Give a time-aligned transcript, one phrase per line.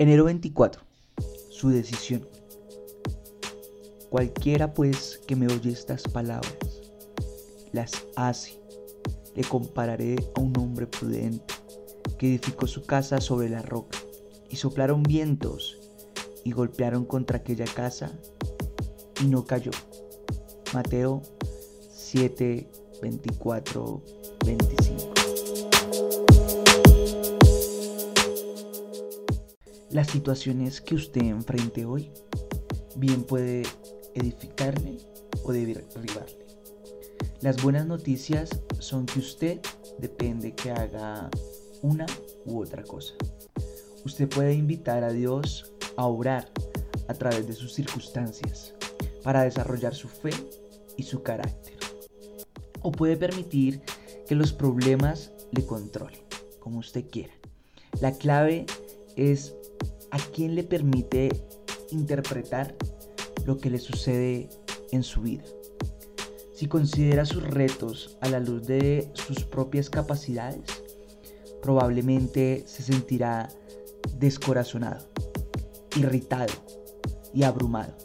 [0.00, 0.80] Enero 24.
[1.50, 2.26] Su decisión.
[4.08, 6.56] Cualquiera pues que me oye estas palabras,
[7.72, 8.58] las hace,
[9.36, 11.54] le compararé a un hombre prudente
[12.16, 13.98] que edificó su casa sobre la roca,
[14.48, 15.76] y soplaron vientos
[16.44, 18.10] y golpearon contra aquella casa,
[19.22, 19.72] y no cayó.
[20.72, 21.20] Mateo
[21.92, 22.70] 7,
[23.02, 24.02] 24,
[24.46, 25.09] 25.
[29.90, 32.12] Las situaciones que usted enfrente hoy
[32.94, 33.64] bien puede
[34.14, 34.98] edificarle
[35.42, 36.46] o derribarle.
[37.40, 39.60] Las buenas noticias son que usted
[39.98, 41.28] depende que haga
[41.82, 42.06] una
[42.46, 43.14] u otra cosa.
[44.04, 46.48] Usted puede invitar a Dios a orar
[47.08, 48.74] a través de sus circunstancias
[49.24, 50.30] para desarrollar su fe
[50.96, 51.78] y su carácter.
[52.82, 53.82] O puede permitir
[54.28, 56.20] que los problemas le controlen,
[56.60, 57.34] como usted quiera.
[58.00, 58.66] La clave
[59.16, 59.56] es
[60.10, 61.28] a quién le permite
[61.90, 62.74] interpretar
[63.46, 64.48] lo que le sucede
[64.92, 65.44] en su vida.
[66.54, 70.82] Si considera sus retos a la luz de sus propias capacidades,
[71.62, 73.48] probablemente se sentirá
[74.18, 75.06] descorazonado,
[75.96, 76.52] irritado
[77.32, 77.96] y abrumado,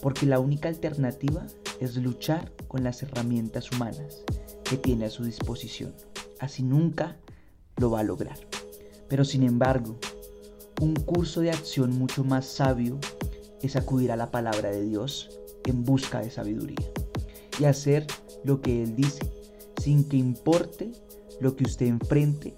[0.00, 1.46] porque la única alternativa
[1.80, 4.24] es luchar con las herramientas humanas
[4.64, 5.94] que tiene a su disposición.
[6.40, 7.16] Así nunca
[7.76, 8.38] lo va a lograr.
[9.08, 9.98] Pero sin embargo,
[10.80, 12.98] un curso de acción mucho más sabio
[13.62, 15.30] es acudir a la palabra de Dios
[15.64, 16.90] en busca de sabiduría
[17.58, 18.06] y hacer
[18.44, 19.30] lo que Él dice,
[19.80, 20.92] sin que importe
[21.40, 22.54] lo que usted enfrente,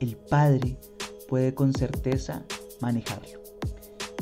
[0.00, 0.78] el Padre
[1.28, 2.44] puede con certeza
[2.80, 3.40] manejarlo.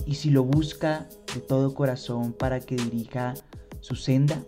[0.07, 3.35] Y si lo busca de todo corazón para que dirija
[3.81, 4.43] su senda,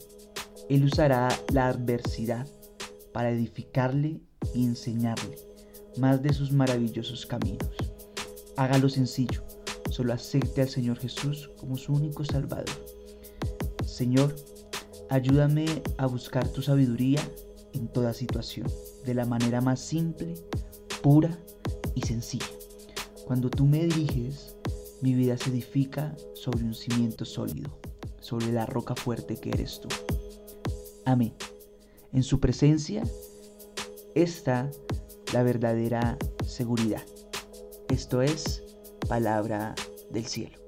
[0.69, 2.47] Él usará la adversidad
[3.13, 4.21] para edificarle
[4.55, 5.37] y enseñarle
[5.99, 7.71] más de sus maravillosos caminos.
[8.59, 9.45] Hágalo sencillo,
[9.89, 12.67] solo acepte al Señor Jesús como su único Salvador.
[13.87, 14.35] Señor,
[15.09, 15.65] ayúdame
[15.97, 17.21] a buscar tu sabiduría
[17.73, 18.67] en toda situación,
[19.05, 20.35] de la manera más simple,
[21.03, 21.39] pura
[21.95, 22.49] y sencilla.
[23.27, 24.57] Cuando tú me diriges,
[25.03, 27.79] mi vida se edifica sobre un cimiento sólido,
[28.19, 29.89] sobre la roca fuerte que eres tú.
[31.05, 31.33] Amén.
[32.13, 33.05] En su presencia
[34.17, 34.69] está
[35.33, 37.05] la verdadera seguridad.
[37.89, 38.63] Esto es
[39.09, 39.75] palabra
[40.11, 40.68] del cielo.